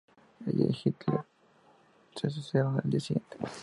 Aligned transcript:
Ella 0.47 0.65
y 0.65 0.73
Hitler 0.83 1.25
se 2.15 2.31
suicidaron 2.31 2.81
el 2.83 2.89
día 2.89 2.99
siguiente. 2.99 3.37